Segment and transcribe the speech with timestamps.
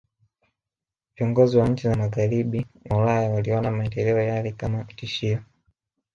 [1.15, 5.39] Viongozi wa nchi za Magharibi mwa Ulaya waliona maendeleo yale kama tishio